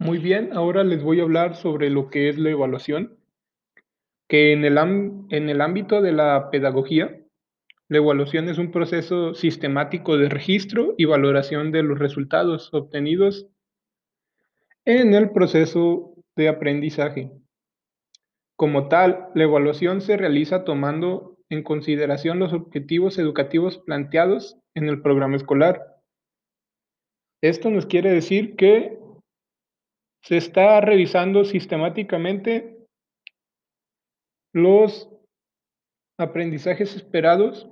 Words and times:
Muy 0.00 0.16
bien, 0.16 0.54
ahora 0.54 0.82
les 0.82 1.02
voy 1.02 1.20
a 1.20 1.24
hablar 1.24 1.56
sobre 1.56 1.90
lo 1.90 2.08
que 2.08 2.30
es 2.30 2.38
la 2.38 2.48
evaluación, 2.48 3.18
que 4.30 4.54
en 4.54 4.64
el, 4.64 4.78
en 4.78 5.50
el 5.50 5.60
ámbito 5.60 6.00
de 6.00 6.12
la 6.12 6.48
pedagogía, 6.50 7.20
la 7.86 7.98
evaluación 7.98 8.48
es 8.48 8.56
un 8.56 8.70
proceso 8.70 9.34
sistemático 9.34 10.16
de 10.16 10.30
registro 10.30 10.94
y 10.96 11.04
valoración 11.04 11.70
de 11.70 11.82
los 11.82 11.98
resultados 11.98 12.72
obtenidos 12.72 13.46
en 14.86 15.12
el 15.12 15.32
proceso 15.32 16.14
de 16.34 16.48
aprendizaje. 16.48 17.30
Como 18.56 18.88
tal, 18.88 19.26
la 19.34 19.42
evaluación 19.42 20.00
se 20.00 20.16
realiza 20.16 20.64
tomando 20.64 21.36
en 21.50 21.62
consideración 21.62 22.38
los 22.38 22.54
objetivos 22.54 23.18
educativos 23.18 23.76
planteados 23.76 24.56
en 24.74 24.88
el 24.88 25.02
programa 25.02 25.36
escolar. 25.36 25.98
Esto 27.42 27.68
nos 27.68 27.84
quiere 27.84 28.10
decir 28.10 28.56
que 28.56 28.98
se 30.22 30.36
está 30.36 30.80
revisando 30.80 31.44
sistemáticamente 31.44 32.76
los 34.52 35.08
aprendizajes 36.18 36.94
esperados 36.96 37.68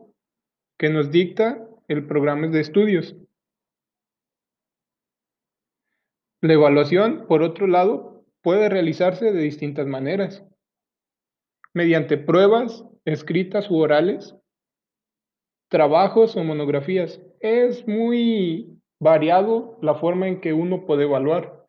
que 0.79 0.91
nos 0.91 1.11
dicta 1.11 1.69
el 1.89 2.07
programa 2.07 2.47
de 2.49 2.61
estudios. 2.61 3.17
La 6.41 6.55
evaluación, 6.55 7.27
por 7.27 7.43
otro 7.43 7.67
lado, 7.67 8.25
puede 8.43 8.69
realizarse 8.69 9.33
de 9.33 9.41
distintas 9.41 9.87
maneras, 9.87 10.45
mediante 11.75 12.17
pruebas 12.17 12.85
escritas 13.05 13.71
u 13.71 13.79
orales, 13.79 14.37
trabajos 15.69 16.37
o 16.37 16.45
monografías. 16.45 17.21
Es 17.41 17.87
muy 17.89 18.81
variado 19.01 19.79
la 19.83 19.95
forma 19.97 20.29
en 20.29 20.41
que 20.41 20.53
uno 20.53 20.87
puede 20.87 21.05
evaluar 21.05 21.67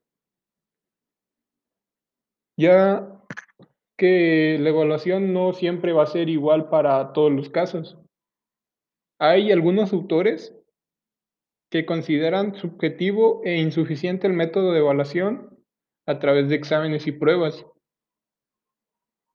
ya 2.59 3.07
que 3.97 4.57
la 4.59 4.69
evaluación 4.69 5.31
no 5.33 5.53
siempre 5.53 5.93
va 5.93 6.03
a 6.03 6.07
ser 6.07 6.27
igual 6.27 6.69
para 6.69 7.13
todos 7.13 7.31
los 7.31 7.49
casos. 7.49 7.97
Hay 9.17 9.51
algunos 9.53 9.93
autores 9.93 10.53
que 11.71 11.85
consideran 11.85 12.55
subjetivo 12.55 13.41
e 13.45 13.57
insuficiente 13.57 14.27
el 14.27 14.33
método 14.33 14.73
de 14.73 14.79
evaluación 14.79 15.57
a 16.05 16.19
través 16.19 16.49
de 16.49 16.55
exámenes 16.55 17.07
y 17.07 17.13
pruebas, 17.13 17.65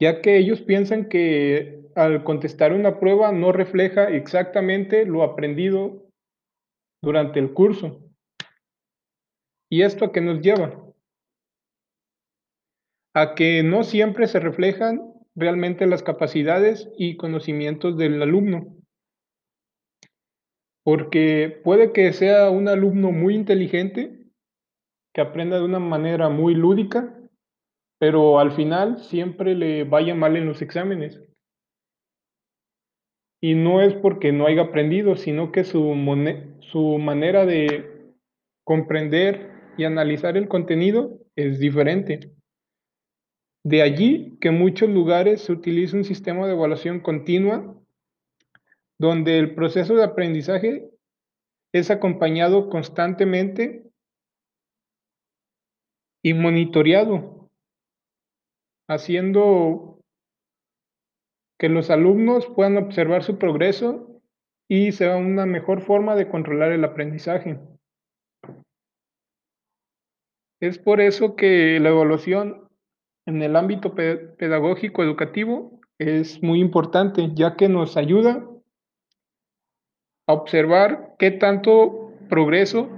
ya 0.00 0.20
que 0.20 0.36
ellos 0.36 0.60
piensan 0.60 1.08
que 1.08 1.82
al 1.94 2.24
contestar 2.24 2.74
una 2.74 3.00
prueba 3.00 3.32
no 3.32 3.52
refleja 3.52 4.10
exactamente 4.10 5.06
lo 5.06 5.22
aprendido 5.22 6.10
durante 7.02 7.38
el 7.40 7.54
curso. 7.54 8.02
¿Y 9.70 9.80
esto 9.80 10.04
a 10.04 10.12
qué 10.12 10.20
nos 10.20 10.42
lleva? 10.42 10.83
A 13.14 13.34
que 13.34 13.62
no 13.62 13.84
siempre 13.84 14.26
se 14.26 14.40
reflejan 14.40 15.14
realmente 15.36 15.86
las 15.86 16.02
capacidades 16.02 16.90
y 16.98 17.16
conocimientos 17.16 17.96
del 17.96 18.20
alumno. 18.20 18.76
Porque 20.84 21.60
puede 21.64 21.92
que 21.92 22.12
sea 22.12 22.50
un 22.50 22.68
alumno 22.68 23.10
muy 23.10 23.34
inteligente, 23.34 24.26
que 25.14 25.20
aprenda 25.20 25.58
de 25.58 25.64
una 25.64 25.78
manera 25.78 26.28
muy 26.28 26.54
lúdica, 26.54 27.16
pero 27.98 28.38
al 28.38 28.52
final 28.52 28.98
siempre 28.98 29.54
le 29.54 29.84
vaya 29.84 30.14
mal 30.14 30.36
en 30.36 30.46
los 30.46 30.60
exámenes. 30.60 31.22
Y 33.40 33.54
no 33.54 33.80
es 33.80 33.94
porque 33.94 34.32
no 34.32 34.46
haya 34.46 34.62
aprendido, 34.62 35.16
sino 35.16 35.52
que 35.52 35.64
su, 35.64 35.94
manera 36.98 37.46
de 37.46 38.12
comprender 38.64 39.50
y 39.76 39.84
analizar 39.84 40.36
el 40.36 40.48
contenido 40.48 41.20
es 41.36 41.58
diferente. 41.60 42.34
De 43.64 43.80
allí 43.80 44.36
que 44.40 44.48
en 44.48 44.58
muchos 44.58 44.90
lugares 44.90 45.40
se 45.42 45.52
utiliza 45.52 45.96
un 45.96 46.04
sistema 46.04 46.46
de 46.46 46.52
evaluación 46.52 47.00
continua 47.00 47.74
donde 48.98 49.38
el 49.38 49.54
proceso 49.54 49.94
de 49.94 50.04
aprendizaje 50.04 50.90
es 51.72 51.90
acompañado 51.90 52.68
constantemente 52.68 53.90
y 56.22 56.34
monitoreado, 56.34 57.50
haciendo 58.88 60.00
que 61.58 61.68
los 61.68 61.90
alumnos 61.90 62.46
puedan 62.46 62.76
observar 62.76 63.22
su 63.24 63.38
progreso 63.38 64.22
y 64.68 64.92
sea 64.92 65.16
una 65.16 65.46
mejor 65.46 65.80
forma 65.80 66.14
de 66.16 66.28
controlar 66.28 66.72
el 66.72 66.84
aprendizaje. 66.84 67.58
Es 70.60 70.78
por 70.78 71.00
eso 71.00 71.34
que 71.34 71.78
la 71.80 71.90
evaluación 71.90 72.63
en 73.26 73.42
el 73.42 73.56
ámbito 73.56 73.94
pedagógico 73.94 75.02
educativo 75.02 75.80
es 75.98 76.42
muy 76.42 76.60
importante, 76.60 77.30
ya 77.34 77.56
que 77.56 77.68
nos 77.68 77.96
ayuda 77.96 78.46
a 80.26 80.32
observar 80.32 81.14
qué 81.18 81.30
tanto 81.30 82.12
progreso 82.28 82.88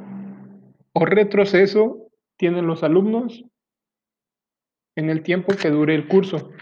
o 0.93 1.05
retroceso 1.05 2.09
tienen 2.37 2.67
los 2.67 2.83
alumnos 2.83 3.45
en 4.97 5.11
el 5.11 5.23
tiempo 5.23 5.55
que 5.55 5.71
dure 5.71 5.95
el 5.95 6.09
curso. 6.09 6.53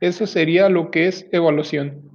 Eso 0.00 0.26
sería 0.26 0.68
lo 0.68 0.90
que 0.90 1.08
es 1.08 1.26
evaluación. 1.32 2.09